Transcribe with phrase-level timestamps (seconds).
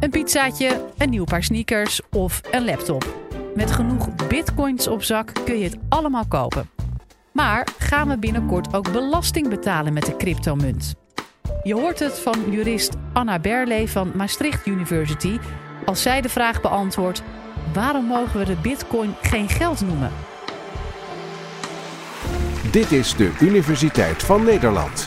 [0.00, 3.14] Een pizzaatje, een nieuw paar sneakers of een laptop.
[3.54, 6.70] Met genoeg bitcoins op zak kun je het allemaal kopen.
[7.32, 10.94] Maar gaan we binnenkort ook belasting betalen met de cryptomunt?
[11.62, 15.38] Je hoort het van jurist Anna Berle van Maastricht University
[15.84, 17.22] als zij de vraag beantwoordt:
[17.72, 20.12] waarom mogen we de bitcoin geen geld noemen?
[22.70, 25.04] Dit is de Universiteit van Nederland.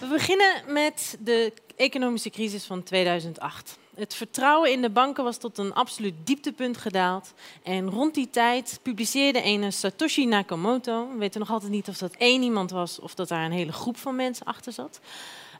[0.00, 3.78] We beginnen met de economische crisis van 2008.
[3.94, 7.32] Het vertrouwen in de banken was tot een absoluut dieptepunt gedaald.
[7.62, 12.14] En rond die tijd publiceerde een Satoshi Nakamoto, we weten nog altijd niet of dat
[12.18, 15.00] één iemand was of dat daar een hele groep van mensen achter zat,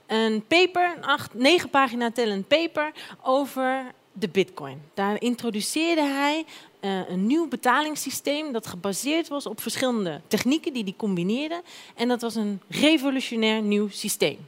[0.07, 0.99] een paper,
[1.33, 2.93] negen pagina tellend paper
[3.23, 4.83] over de bitcoin.
[4.95, 6.45] Daar introduceerde hij
[6.81, 11.63] uh, een nieuw betalingssysteem dat gebaseerd was op verschillende technieken die hij combineerde.
[11.95, 14.39] En dat was een revolutionair nieuw systeem.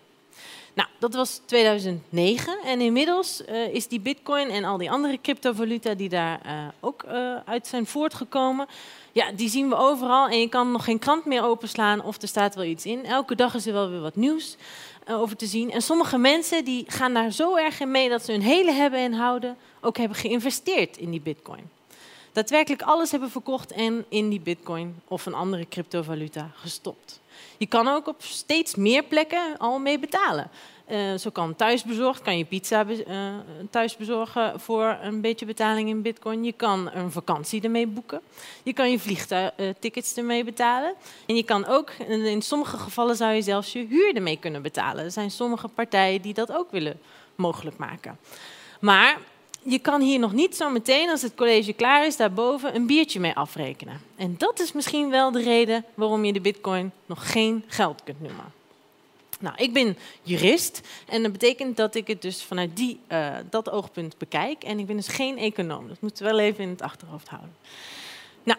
[0.74, 5.94] Nou, dat was 2009 en inmiddels uh, is die bitcoin en al die andere cryptovaluta
[5.94, 8.66] die daar uh, ook uh, uit zijn voortgekomen,
[9.12, 12.28] ja, die zien we overal en je kan nog geen krant meer openslaan of er
[12.28, 13.05] staat wel iets in.
[13.05, 14.56] Elke dag is er wel weer wat nieuws
[15.08, 15.70] over te zien.
[15.70, 19.00] En sommige mensen die gaan daar zo erg in mee dat ze hun hele hebben
[19.00, 21.70] en houden ook hebben geïnvesteerd in die bitcoin.
[22.33, 27.20] Daadwerkelijk alles hebben verkocht en in die bitcoin of een andere cryptovaluta gestopt.
[27.56, 30.50] Je kan ook op steeds meer plekken al mee betalen.
[30.91, 33.34] Uh, zo kan thuisbezorgd, kan je pizza uh,
[33.70, 36.44] thuis bezorgen voor een beetje betaling in bitcoin.
[36.44, 38.20] Je kan een vakantie ermee boeken.
[38.62, 40.94] Je kan je vliegtickets ermee betalen.
[41.27, 45.05] En je kan ook, in sommige gevallen zou je zelfs je huur ermee kunnen betalen.
[45.05, 47.00] Er zijn sommige partijen die dat ook willen
[47.34, 48.19] mogelijk maken.
[48.80, 49.19] Maar
[49.65, 53.20] je kan hier nog niet zo meteen, als het college klaar is, daarboven een biertje
[53.20, 54.01] mee afrekenen.
[54.17, 58.21] En dat is misschien wel de reden waarom je de bitcoin nog geen geld kunt
[58.21, 58.53] noemen.
[59.41, 63.71] Nou, ik ben jurist en dat betekent dat ik het dus vanuit die, uh, dat
[63.71, 64.65] oogpunt bekijk.
[64.65, 65.89] En ik ben dus geen econoom.
[65.89, 67.56] Dat moeten we wel even in het achterhoofd houden.
[68.43, 68.59] Nou,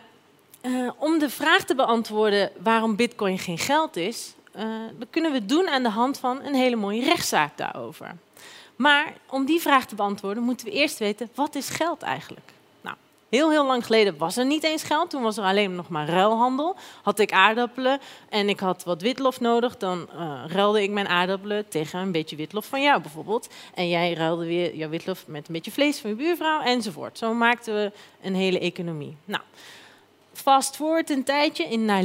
[0.62, 4.34] uh, om de vraag te beantwoorden waarom bitcoin geen geld is,
[4.98, 8.16] dat kunnen we doen aan de hand van een hele mooie rechtszaak daarover.
[8.76, 12.52] Maar om die vraag te beantwoorden moeten we eerst weten, wat is geld eigenlijk?
[12.82, 12.96] Nou,
[13.30, 15.10] heel, heel lang geleden was er niet eens geld.
[15.10, 16.76] Toen was er alleen nog maar ruilhandel.
[17.04, 18.00] Had ik aardappelen
[18.30, 22.36] en ik had wat witlof nodig, dan uh, ruilde ik mijn aardappelen tegen een beetje
[22.36, 23.50] witlof van jou bijvoorbeeld.
[23.74, 27.18] En jij ruilde weer jouw witlof met een beetje vlees van je buurvrouw enzovoort.
[27.18, 27.92] Zo maakten we
[28.22, 29.18] een hele economie.
[29.26, 29.42] Nou,
[30.46, 32.04] fast forward een tijdje in, naar.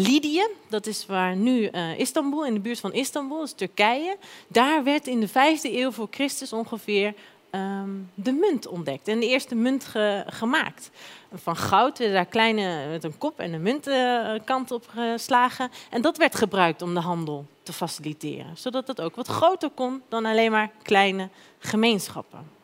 [0.69, 4.17] Dat is waar nu uh, Istanbul, in de buurt van Istanbul, dat is Turkije.
[4.49, 7.15] Daar werd in de vijfde eeuw voor Christus ongeveer
[7.51, 9.09] um, de munt ontdekt.
[9.09, 10.91] En de eerste munt ge, gemaakt.
[11.35, 15.71] Van goud daar kleine, met een kop en een muntkant uh, op geslagen.
[15.91, 18.57] En dat werd gebruikt om de handel te faciliteren.
[18.57, 22.60] Zodat het ook wat groter kon dan alleen maar kleine gemeenschappen.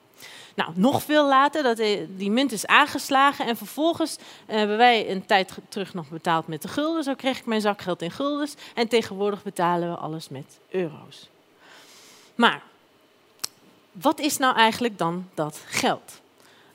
[0.56, 1.76] Nou, nog veel later, dat
[2.08, 6.62] die munt is aangeslagen en vervolgens uh, hebben wij een tijd terug nog betaald met
[6.62, 7.02] de gulden.
[7.02, 11.28] Zo kreeg ik mijn zakgeld in guldens en tegenwoordig betalen we alles met euro's.
[12.34, 12.62] Maar
[13.92, 16.20] wat is nou eigenlijk dan dat geld?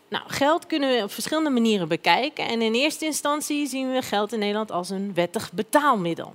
[0.08, 2.47] Nou, geld kunnen we op verschillende manieren bekijken.
[2.47, 6.34] En in eerste instantie zien we geld in Nederland als een wettig betaalmiddel.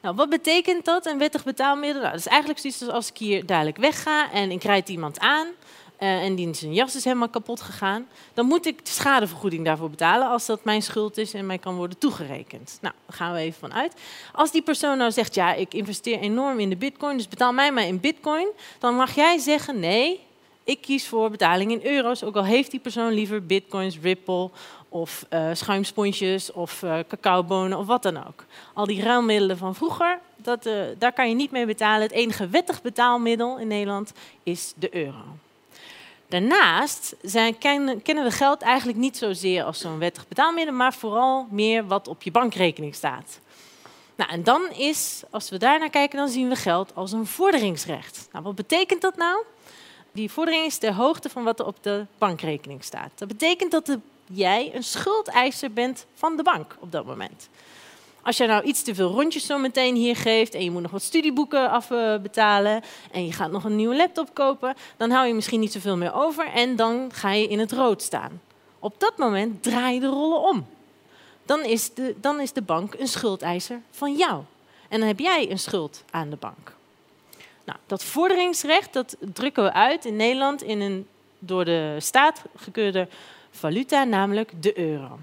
[0.00, 2.00] Nou, wat betekent dat, een wettig betaalmiddel?
[2.00, 5.46] Nou, dat is eigenlijk zoiets als ik hier dadelijk wegga en ik rijd iemand aan
[6.02, 9.90] uh, en die zijn jas is helemaal kapot gegaan, dan moet ik de schadevergoeding daarvoor
[9.90, 12.78] betalen als dat mijn schuld is en mij kan worden toegerekend.
[12.80, 13.94] Nou, daar gaan we even van uit.
[14.32, 17.72] Als die persoon nou zegt, ja, ik investeer enorm in de bitcoin, dus betaal mij
[17.72, 18.48] maar in bitcoin,
[18.78, 20.20] dan mag jij zeggen, nee,
[20.64, 24.50] ik kies voor betaling in euro's, ook al heeft die persoon liever bitcoins, Ripple
[24.88, 28.44] of uh, schuimsponsjes of uh, cacaobonen of wat dan ook.
[28.74, 30.68] Al die ruilmiddelen van vroeger, dat,
[30.98, 32.02] daar kan je niet mee betalen.
[32.02, 34.12] Het enige wettig betaalmiddel in Nederland
[34.42, 35.24] is de euro.
[36.32, 41.86] Daarnaast zijn, kennen we geld eigenlijk niet zozeer als zo'n wettig betaalmiddel, maar vooral meer
[41.86, 43.40] wat op je bankrekening staat.
[44.14, 47.26] Nou, en dan is, als we daar naar kijken, dan zien we geld als een
[47.26, 48.28] vorderingsrecht.
[48.32, 49.44] Nou, wat betekent dat nou?
[50.12, 53.10] Die vordering is de hoogte van wat er op de bankrekening staat.
[53.14, 53.96] Dat betekent dat
[54.26, 57.48] jij een schuldeiser bent van de bank op dat moment.
[58.22, 60.90] Als je nou iets te veel rondjes zo meteen hier geeft en je moet nog
[60.90, 62.82] wat studieboeken afbetalen
[63.12, 66.14] en je gaat nog een nieuwe laptop kopen, dan hou je misschien niet zoveel meer
[66.14, 68.40] over en dan ga je in het rood staan.
[68.78, 70.66] Op dat moment draai je de rollen om.
[71.44, 74.42] Dan is de, dan is de bank een schuldeiser van jou.
[74.88, 76.74] En dan heb jij een schuld aan de bank.
[77.64, 81.06] Nou, dat vorderingsrecht dat drukken we uit in Nederland in een
[81.38, 83.08] door de staat gekeurde
[83.50, 85.18] valuta, namelijk de euro.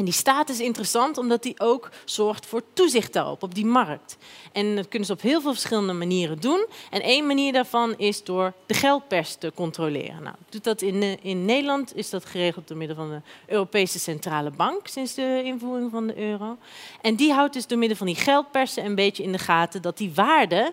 [0.00, 4.16] En die staat is interessant omdat die ook zorgt voor toezicht daarop, op die markt.
[4.52, 6.66] En dat kunnen ze op heel veel verschillende manieren doen.
[6.90, 10.22] En één manier daarvan is door de geldpers te controleren.
[10.22, 13.98] Nou, doet dat in, eh, in Nederland is dat geregeld door middel van de Europese
[13.98, 16.56] Centrale Bank sinds de invoering van de euro.
[17.00, 19.98] En die houdt dus door middel van die geldpersen een beetje in de gaten dat
[19.98, 20.72] die waarde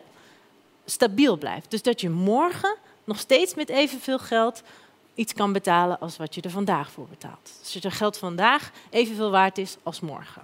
[0.86, 1.72] stabiel blijft.
[1.72, 4.64] Dus dat je morgen nog steeds met evenveel geld
[5.18, 7.52] iets kan betalen als wat je er vandaag voor betaalt.
[7.62, 10.42] Dus dat je geld vandaag evenveel waard is als morgen.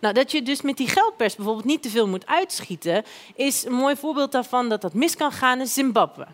[0.00, 3.04] Nou, dat je dus met die geldpers bijvoorbeeld niet te veel moet uitschieten,
[3.34, 6.26] is een mooi voorbeeld daarvan dat dat mis kan gaan in Zimbabwe.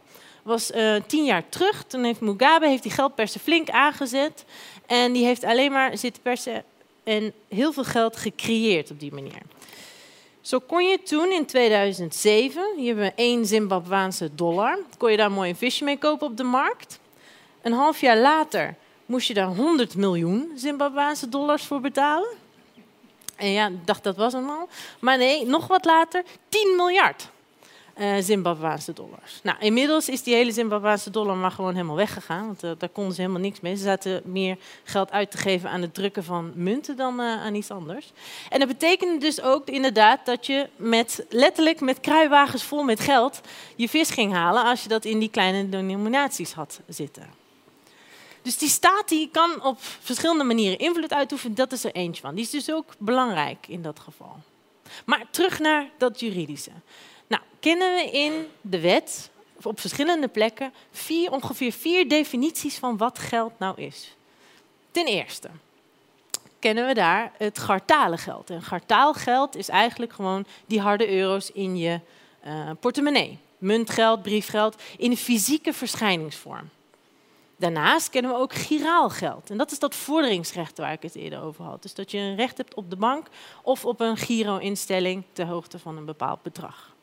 [0.43, 4.45] was uh, tien jaar terug, toen heeft Mugabe heeft die geldpersen flink aangezet
[4.87, 6.65] en die heeft alleen maar zitten persen
[7.05, 9.43] en heel veel geld gecreëerd op die manier.
[10.41, 15.31] Zo kon je toen in 2007, hier hebben we één Zimbabwaanse dollar, kon je daar
[15.31, 17.00] mooi een visje mee kopen op de markt.
[17.63, 18.75] Een half jaar later
[19.07, 22.29] moest je daar 100 miljoen Zimbabwaanse dollars voor betalen.
[23.37, 24.69] En ja, ik dacht dat was hem al.
[24.99, 27.29] Maar nee, nog wat later 10 miljard
[28.01, 29.41] uh, Zimbabwaanse dollars.
[29.43, 32.47] Nou, inmiddels is die hele Zimbabwaanse dollar maar gewoon helemaal weggegaan.
[32.47, 33.77] Want uh, daar konden ze helemaal niks mee.
[33.77, 37.55] Ze zaten meer geld uit te geven aan het drukken van munten dan uh, aan
[37.55, 38.13] iets anders.
[38.49, 43.41] En dat betekende dus ook inderdaad dat je met, letterlijk met kruiwagens vol met geld
[43.77, 47.40] je vis ging halen als je dat in die kleine denominaties had zitten.
[48.43, 51.57] Dus die staat die kan op verschillende manieren invloed uitoefenen.
[51.57, 52.35] Dat is er eentje van.
[52.35, 54.37] Die is dus ook belangrijk in dat geval.
[55.05, 56.71] Maar terug naar dat juridische.
[57.27, 59.31] Nou, kennen we in de wet
[59.63, 64.15] op verschillende plekken vier, ongeveer vier definities van wat geld nou is.
[64.91, 65.51] Ten eerste
[66.59, 68.51] kennen we daar het gartalengeld.
[68.51, 72.01] En gartaalgeld is eigenlijk gewoon die harde euro's in je
[72.47, 73.39] uh, portemonnee.
[73.59, 76.71] Muntgeld, briefgeld, in fysieke verschijningsvorm.
[77.61, 79.51] Daarnaast kennen we ook giraalgeld.
[79.51, 81.83] En dat is dat vorderingsrecht waar ik het eerder over had.
[81.83, 83.27] Dus dat je een recht hebt op de bank
[83.63, 86.95] of op een giro-instelling ter hoogte van een bepaald bedrag.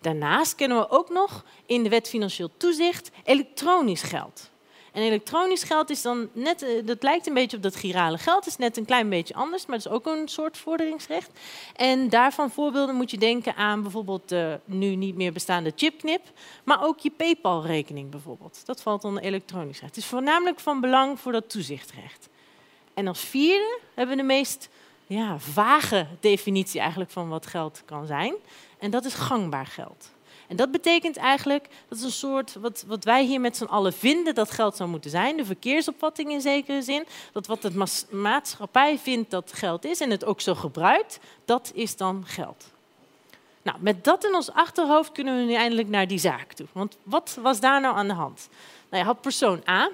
[0.00, 4.50] Daarnaast kennen we ook nog in de wet financieel toezicht elektronisch geld.
[4.96, 8.46] En elektronisch geld is dan net, eh, dat lijkt een beetje op dat girale geld,
[8.46, 11.30] is net een klein beetje anders, maar het is ook een soort vorderingsrecht.
[11.74, 16.22] En daarvan voorbeelden moet je denken aan bijvoorbeeld de nu niet meer bestaande chipknip,
[16.64, 18.66] maar ook je PayPal-rekening bijvoorbeeld.
[18.66, 19.94] Dat valt onder elektronisch recht.
[19.94, 22.28] Het is voornamelijk van belang voor dat toezichtrecht.
[22.94, 24.68] En als vierde hebben we de meest
[25.06, 28.34] ja, vage definitie eigenlijk van wat geld kan zijn.
[28.78, 30.14] En dat is gangbaar geld.
[30.48, 33.92] En dat betekent eigenlijk, dat is een soort, wat, wat wij hier met z'n allen
[33.92, 38.98] vinden dat geld zou moeten zijn, de verkeersopvatting in zekere zin, dat wat de maatschappij
[38.98, 42.74] vindt dat geld is en het ook zo gebruikt, dat is dan geld.
[43.62, 46.66] Nou, met dat in ons achterhoofd kunnen we nu eindelijk naar die zaak toe.
[46.72, 48.48] Want wat was daar nou aan de hand?
[48.90, 49.90] Nou, je had persoon A,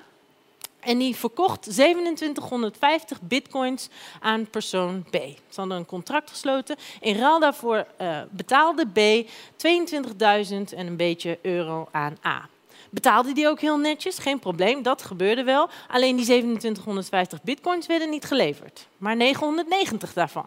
[0.83, 3.89] en die verkocht 2750 bitcoins
[4.21, 5.15] aan persoon B.
[5.49, 6.77] Ze hadden een contract gesloten.
[7.01, 12.49] In ruil daarvoor uh, betaalde B 22.000 en een beetje euro aan A.
[12.91, 15.69] Betaalde die ook heel netjes, geen probleem, dat gebeurde wel.
[15.89, 20.47] Alleen die 2750 bitcoins werden niet geleverd, maar 990 daarvan.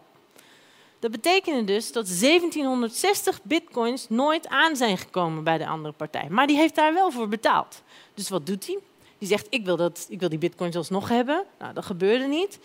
[0.98, 6.26] Dat betekende dus dat 1760 bitcoins nooit aan zijn gekomen bij de andere partij.
[6.30, 7.82] Maar die heeft daar wel voor betaald.
[8.14, 8.78] Dus wat doet hij?
[9.18, 11.44] Die zegt, ik wil, dat, ik wil die bitcoins alsnog hebben.
[11.58, 12.58] Nou, dat gebeurde niet.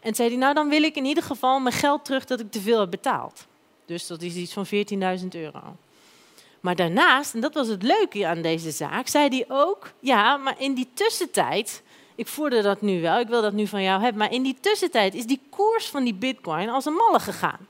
[0.00, 2.50] En zei hij, nou dan wil ik in ieder geval mijn geld terug dat ik
[2.50, 3.46] te veel heb betaald.
[3.86, 5.76] Dus dat is iets van 14.000 euro.
[6.60, 10.54] Maar daarnaast, en dat was het leuke aan deze zaak, zei hij ook, ja, maar
[10.58, 11.82] in die tussentijd,
[12.14, 14.56] ik voerde dat nu wel, ik wil dat nu van jou hebben, maar in die
[14.60, 17.66] tussentijd is die koers van die bitcoin als een malle gegaan.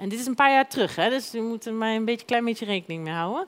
[0.00, 2.26] En dit is een paar jaar terug, hè, dus je moet er maar een beetje,
[2.26, 3.46] klein beetje rekening mee houden.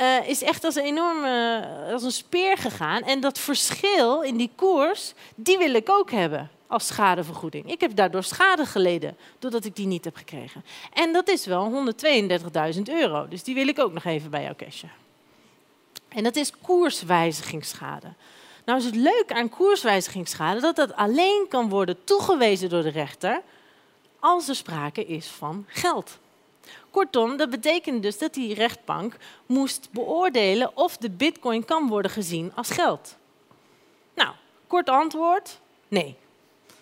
[0.00, 3.02] Uh, is echt als een enorme, als een speer gegaan.
[3.02, 7.70] En dat verschil in die koers, die wil ik ook hebben als schadevergoeding.
[7.70, 10.64] Ik heb daardoor schade geleden doordat ik die niet heb gekregen.
[10.92, 11.92] En dat is wel
[12.74, 13.28] 132.000 euro.
[13.28, 14.90] Dus die wil ik ook nog even bij jou cashen.
[16.08, 18.12] En dat is koerswijzigingsschade.
[18.64, 23.42] Nou is het leuk aan koerswijzigingsschade dat dat alleen kan worden toegewezen door de rechter
[24.24, 26.18] als er sprake is van geld.
[26.90, 29.16] Kortom, dat betekent dus dat die rechtbank
[29.46, 33.16] moest beoordelen of de bitcoin kan worden gezien als geld.
[34.14, 34.34] Nou,
[34.66, 36.16] kort antwoord, nee.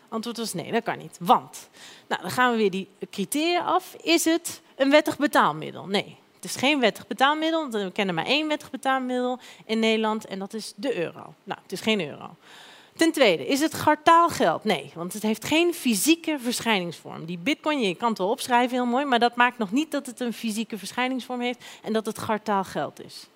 [0.09, 1.17] Antwoord was nee, dat kan niet.
[1.21, 1.69] Want,
[2.07, 3.95] nou, dan gaan we weer die criteria af.
[4.03, 5.87] Is het een wettig betaalmiddel?
[5.87, 7.71] Nee, het is geen wettig betaalmiddel.
[7.71, 11.35] We kennen maar één wettig betaalmiddel in Nederland en dat is de euro.
[11.45, 12.37] Nou, het is geen euro.
[13.03, 14.65] Ten tweede, is het gartaalgeld?
[14.65, 17.25] Nee, want het heeft geen fysieke verschijningsvorm.
[17.25, 20.07] Die bitcoin, je kan het wel opschrijven heel mooi, maar dat maakt nog niet dat
[20.07, 23.27] het een fysieke verschijningsvorm heeft en dat het gartaalgeld is.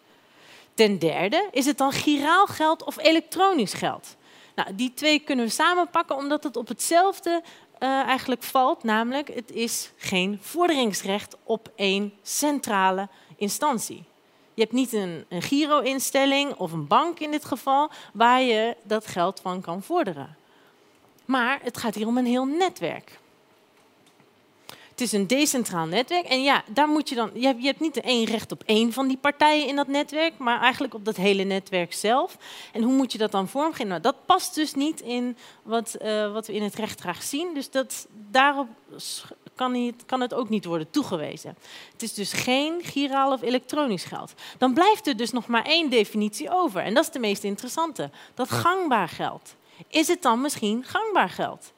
[0.75, 4.17] Ten derde, is het dan giraal geld of elektronisch geld?
[4.55, 7.43] Nou, die twee kunnen we samenpakken omdat het op hetzelfde
[7.79, 14.05] uh, eigenlijk valt, namelijk het is geen vorderingsrecht op één centrale instantie.
[14.57, 19.07] Je hebt niet een, een giro-instelling of een bank in dit geval waar je dat
[19.07, 20.37] geld van kan vorderen.
[21.25, 23.19] Maar het gaat hier om een heel netwerk.
[24.67, 26.27] Het is een decentraal netwerk.
[26.27, 27.31] En ja, daar moet je dan.
[27.35, 30.95] Je hebt, niet één recht op één van die partijen in dat netwerk, maar eigenlijk
[30.95, 32.37] op dat hele netwerk zelf.
[32.73, 33.89] En hoe moet je dat dan vormgeven?
[33.89, 37.55] Nou, dat past dus niet in wat, uh, wat we in het recht graag zien.
[37.55, 38.69] Dus dat, daarop
[39.57, 41.57] kan, niet, kan het ook niet worden toegewezen.
[41.93, 44.35] Het is dus geen giraal of elektronisch geld.
[44.59, 46.81] Dan blijft er dus nog maar één definitie over.
[46.81, 48.11] En dat is de meest interessante.
[48.35, 49.55] Dat gangbaar geld.
[49.89, 51.73] Is het dan misschien gangbaar geld?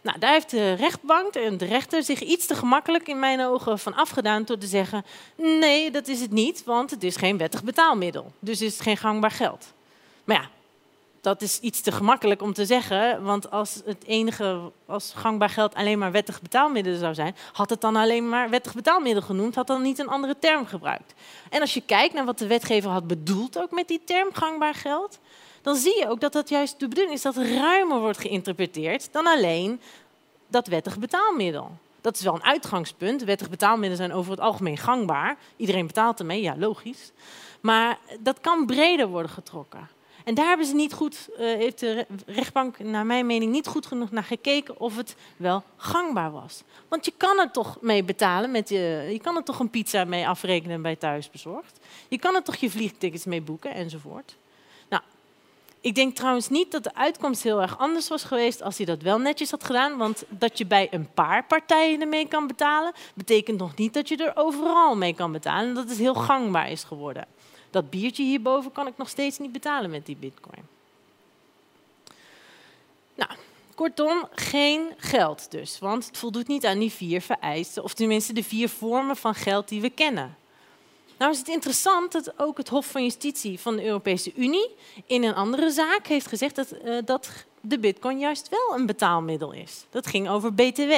[0.00, 3.78] Nou, daar heeft de rechtbank en de rechter zich iets te gemakkelijk in mijn ogen
[3.78, 5.04] van afgedaan door te zeggen:
[5.36, 8.32] nee, dat is het niet, want het is geen wettig betaalmiddel.
[8.38, 9.72] Dus is het geen gangbaar geld.
[10.24, 10.48] Maar ja,
[11.24, 15.74] dat is iets te gemakkelijk om te zeggen, want als het enige, als gangbaar geld
[15.74, 19.66] alleen maar wettig betaalmiddel zou zijn, had het dan alleen maar wettig betaalmiddel genoemd, had
[19.66, 21.14] dan niet een andere term gebruikt.
[21.50, 24.74] En als je kijkt naar wat de wetgever had bedoeld ook met die term gangbaar
[24.74, 25.18] geld,
[25.62, 29.26] dan zie je ook dat dat juist de bedoeling is dat ruimer wordt geïnterpreteerd dan
[29.26, 29.80] alleen
[30.48, 31.70] dat wettig betaalmiddel.
[32.00, 33.24] Dat is wel een uitgangspunt.
[33.24, 35.36] Wettig betaalmiddelen zijn over het algemeen gangbaar.
[35.56, 37.12] Iedereen betaalt ermee, ja, logisch.
[37.60, 39.88] Maar dat kan breder worden getrokken.
[40.24, 43.86] En daar hebben ze niet goed, uh, heeft de rechtbank naar mijn mening niet goed
[43.86, 46.62] genoeg naar gekeken of het wel gangbaar was.
[46.88, 50.04] Want je kan er toch mee betalen, met je, je kan er toch een pizza
[50.04, 51.78] mee afrekenen bij thuisbezorgd.
[52.08, 54.36] Je kan er toch je vliegtickets mee boeken enzovoort.
[55.84, 59.02] Ik denk trouwens niet dat de uitkomst heel erg anders was geweest als hij dat
[59.02, 59.96] wel netjes had gedaan.
[59.96, 64.16] Want dat je bij een paar partijen ermee kan betalen, betekent nog niet dat je
[64.16, 65.68] er overal mee kan betalen.
[65.68, 67.26] En dat het heel gangbaar is geworden.
[67.74, 70.62] Dat biertje hierboven kan ik nog steeds niet betalen met die bitcoin.
[73.14, 73.30] Nou,
[73.74, 75.78] kortom, geen geld dus.
[75.78, 79.68] Want het voldoet niet aan die vier vereisten, of tenminste de vier vormen van geld
[79.68, 80.36] die we kennen.
[81.18, 84.70] Nou is het interessant dat ook het Hof van Justitie van de Europese Unie
[85.06, 89.52] in een andere zaak heeft gezegd dat, uh, dat de bitcoin juist wel een betaalmiddel
[89.52, 89.84] is.
[89.90, 90.92] Dat ging over BTW.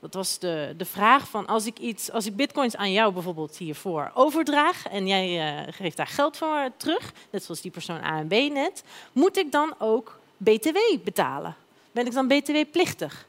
[0.00, 3.56] Dat was de, de vraag van als ik, iets, als ik bitcoins aan jou bijvoorbeeld
[3.56, 8.18] hiervoor overdraag en jij uh, geeft daar geld voor terug, net zoals die persoon A
[8.18, 8.82] en B net,
[9.12, 11.56] moet ik dan ook BTW betalen?
[11.92, 13.26] Ben ik dan BTW-plichtig?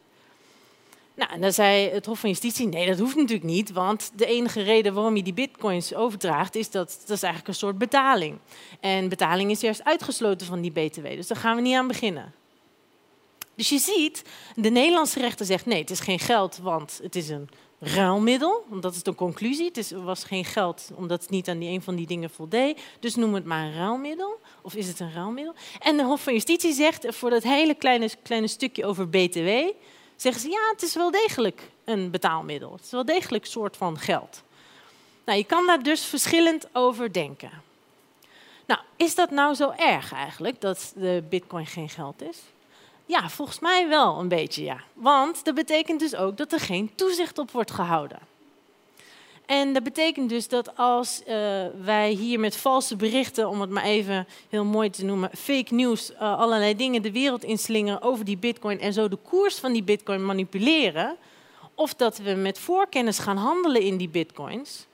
[1.15, 4.25] Nou, en dan zei het Hof van Justitie, nee, dat hoeft natuurlijk niet, want de
[4.25, 8.37] enige reden waarom je die bitcoins overdraagt, is dat dat is eigenlijk een soort betaling.
[8.79, 12.33] En betaling is juist uitgesloten van die btw, dus daar gaan we niet aan beginnen.
[13.55, 14.21] Dus je ziet,
[14.55, 18.65] de Nederlandse rechter zegt nee, het is geen geld, want het is een ruilmiddel.
[18.81, 19.65] Dat is de conclusie.
[19.65, 22.81] Het is, was geen geld omdat het niet aan die een van die dingen voldeed.
[22.99, 24.39] Dus noem het maar een ruilmiddel.
[24.61, 25.53] Of is het een ruilmiddel?
[25.79, 29.49] En de Hof van Justitie zegt voor dat hele kleine, kleine stukje over BTW
[30.15, 32.71] zeggen ze ja, het is wel degelijk een betaalmiddel.
[32.71, 34.43] Het is wel degelijk een soort van geld.
[35.25, 37.51] Nou, je kan daar dus verschillend over denken.
[38.65, 42.37] Nou, is dat nou zo erg eigenlijk dat de bitcoin geen geld is?
[43.05, 44.77] Ja, volgens mij wel een beetje ja.
[44.93, 48.19] Want dat betekent dus ook dat er geen toezicht op wordt gehouden.
[49.45, 51.25] En dat betekent dus dat als uh,
[51.83, 56.11] wij hier met valse berichten, om het maar even heel mooi te noemen, fake news,
[56.11, 59.83] uh, allerlei dingen de wereld inslingeren over die bitcoin en zo de koers van die
[59.83, 61.15] bitcoin manipuleren,
[61.75, 64.85] of dat we met voorkennis gaan handelen in die bitcoins,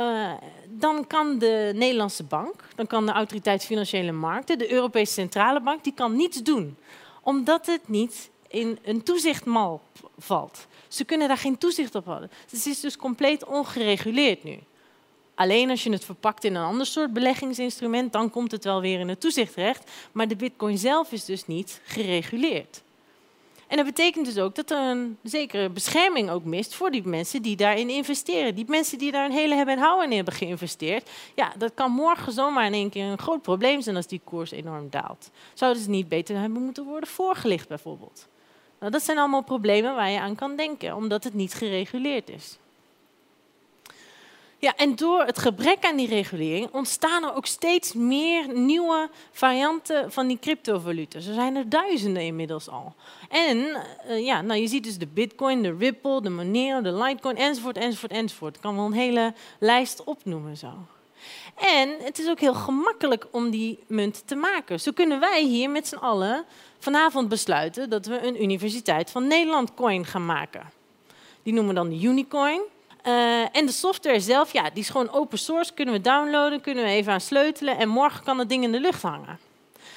[0.00, 0.30] uh,
[0.68, 5.84] dan kan de Nederlandse bank, dan kan de Autoriteit Financiële Markten, de Europese Centrale Bank,
[5.84, 6.76] die kan niets doen.
[7.22, 9.82] Omdat het niet in een toezichtmal
[10.18, 10.66] valt.
[10.88, 12.30] Ze kunnen daar geen toezicht op houden.
[12.50, 14.58] Het is dus compleet ongereguleerd nu.
[15.34, 19.00] Alleen als je het verpakt in een ander soort beleggingsinstrument, dan komt het wel weer
[19.00, 19.90] in het toezichtrecht.
[20.12, 22.82] Maar de bitcoin zelf is dus niet gereguleerd.
[23.72, 27.42] En dat betekent dus ook dat er een zekere bescherming ook mist voor die mensen
[27.42, 28.54] die daarin investeren.
[28.54, 31.10] Die mensen die daar een hele hebben en houden in hebben geïnvesteerd.
[31.34, 34.50] Ja, dat kan morgen zomaar in één keer een groot probleem zijn als die koers
[34.50, 35.30] enorm daalt.
[35.54, 38.28] Zouden ze niet beter hebben moeten worden voorgelicht bijvoorbeeld?
[38.80, 42.58] Nou, dat zijn allemaal problemen waar je aan kan denken, omdat het niet gereguleerd is.
[44.62, 50.12] Ja, en door het gebrek aan die regulering ontstaan er ook steeds meer nieuwe varianten
[50.12, 51.18] van die cryptovaluten.
[51.18, 52.94] Er zijn er duizenden inmiddels al.
[53.28, 53.56] En
[54.08, 57.76] uh, ja, nou, je ziet dus de Bitcoin, de Ripple, de Monero, de Litecoin, enzovoort,
[57.76, 58.56] enzovoort, enzovoort.
[58.56, 60.72] Ik kan wel een hele lijst opnoemen zo.
[61.56, 64.80] En het is ook heel gemakkelijk om die munt te maken.
[64.80, 66.44] Zo kunnen wij hier met z'n allen
[66.78, 70.70] vanavond besluiten dat we een Universiteit van Nederland coin gaan maken.
[71.42, 72.62] Die noemen we dan de Unicoin.
[73.06, 76.84] Uh, en de software zelf, ja, die is gewoon open source, kunnen we downloaden, kunnen
[76.84, 79.38] we even aan sleutelen en morgen kan het ding in de lucht hangen.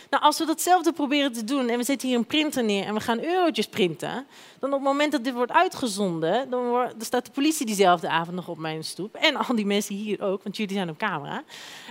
[0.09, 2.93] Nou, als we datzelfde proberen te doen en we zetten hier een printer neer en
[2.93, 4.25] we gaan eurotjes printen,
[4.59, 8.35] dan op het moment dat dit wordt uitgezonden, dan, wordt, staat de politie diezelfde avond
[8.35, 9.15] nog op mijn stoep.
[9.15, 11.43] En al die mensen hier ook, want jullie zijn op camera.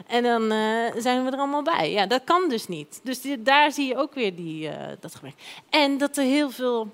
[0.07, 0.59] En dan eh,
[0.97, 1.91] zijn we er allemaal bij.
[1.91, 3.01] Ja, dat kan dus niet.
[3.03, 5.35] Dus daar zie je ook weer die, uh, dat gebrek.
[5.71, 6.93] En dat er heel veel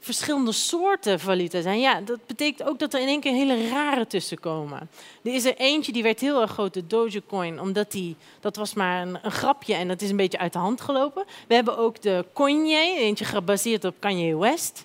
[0.00, 1.80] verschillende soorten valuta zijn.
[1.80, 4.90] Ja, dat betekent ook dat er in één keer hele rare tussen komen.
[5.22, 8.74] Er is er eentje die werd heel erg groot, de Dogecoin, omdat die, dat was
[8.74, 11.24] maar een, een, grapje en dat is een beetje uit de hand gelopen.
[11.48, 14.84] We hebben ook de Kanye, eentje gebaseerd op Kanye West.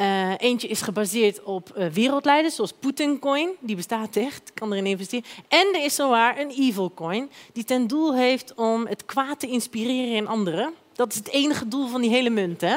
[0.00, 3.50] Uh, eentje is gebaseerd op uh, wereldleiders, zoals Putin Coin.
[3.60, 5.24] Die bestaat echt, kan erin investeren.
[5.48, 9.46] En er is zowaar een evil coin, die ten doel heeft om het kwaad te
[9.46, 10.74] inspireren in anderen.
[10.92, 12.76] Dat is het enige doel van die hele munt, hè?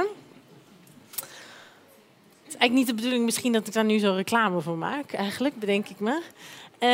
[2.62, 5.88] Eigenlijk niet de bedoeling misschien dat ik daar nu zo reclame voor maak, eigenlijk, bedenk
[5.88, 6.22] ik me.
[6.80, 6.89] Uh,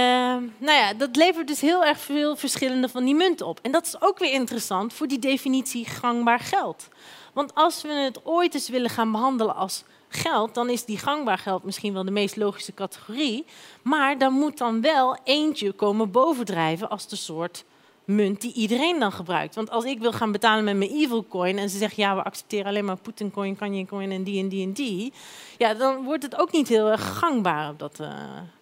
[0.57, 3.59] nou ja, dat levert dus heel erg veel verschillende van die munten op.
[3.61, 6.87] En dat is ook weer interessant voor die definitie gangbaar geld.
[7.33, 11.37] Want als we het ooit eens willen gaan behandelen als geld, dan is die gangbaar
[11.37, 13.45] geld misschien wel de meest logische categorie.
[13.81, 17.65] Maar dan moet dan wel eentje komen bovendrijven als de soort
[18.07, 19.55] munt die iedereen dan gebruikt.
[19.55, 22.23] Want als ik wil gaan betalen met mijn evil coin en ze zeggen ja, we
[22.23, 25.13] accepteren alleen maar Putin coin, Kanye coin en die en die en die,
[25.57, 28.09] ja, dan wordt het ook niet heel erg gangbaar op dat, uh,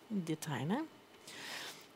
[0.08, 0.70] dit terrein.
[0.70, 0.78] Hè?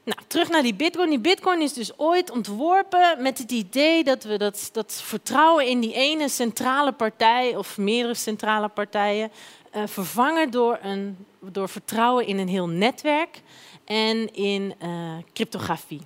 [0.03, 1.09] Nou, terug naar die bitcoin.
[1.09, 5.79] Die bitcoin is dus ooit ontworpen met het idee dat we dat, dat vertrouwen in
[5.79, 9.31] die ene centrale partij of meerdere centrale partijen
[9.75, 13.41] uh, vervangen door, een, door vertrouwen in een heel netwerk
[13.85, 14.89] en in uh,
[15.33, 16.01] cryptografie.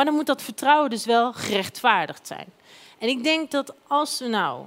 [0.00, 2.46] Maar dan moet dat vertrouwen dus wel gerechtvaardigd zijn.
[2.98, 4.64] En ik denk dat als we nou,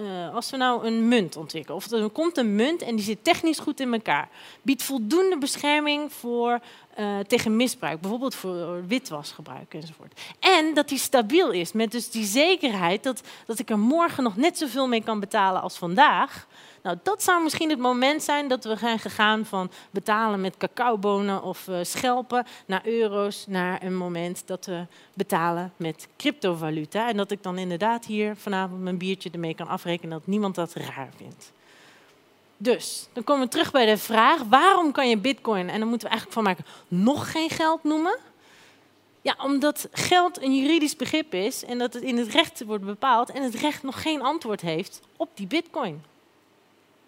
[0.00, 3.24] uh, als we nou een munt ontwikkelen, of er komt een munt en die zit
[3.24, 4.28] technisch goed in elkaar,
[4.62, 6.60] biedt voldoende bescherming voor,
[6.98, 10.20] uh, tegen misbruik, bijvoorbeeld voor witwasgebruik enzovoort.
[10.38, 14.36] En dat die stabiel is, met dus die zekerheid dat, dat ik er morgen nog
[14.36, 16.46] net zoveel mee kan betalen als vandaag.
[16.82, 21.42] Nou, dat zou misschien het moment zijn dat we gaan gegaan van betalen met cacaobonen
[21.42, 27.08] of uh, schelpen naar euro's, naar een moment dat we betalen met cryptovaluta.
[27.08, 30.74] En dat ik dan inderdaad hier vanavond mijn biertje ermee kan afrekenen dat niemand dat
[30.74, 31.52] raar vindt.
[32.56, 36.08] Dus, dan komen we terug bij de vraag, waarom kan je bitcoin, en dan moeten
[36.08, 38.18] we eigenlijk van maken, nog geen geld noemen?
[39.22, 43.30] Ja, omdat geld een juridisch begrip is en dat het in het recht wordt bepaald
[43.30, 46.02] en het recht nog geen antwoord heeft op die bitcoin.